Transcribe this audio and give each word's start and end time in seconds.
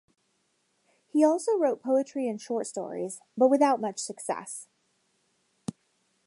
He 1.13 1.23
also 1.23 1.57
wrote 1.59 1.83
poetry 1.83 2.27
and 2.27 2.41
short 2.41 2.65
stories, 2.65 3.21
but 3.37 3.49
without 3.49 3.79
much 3.79 3.99
success. 3.99 4.67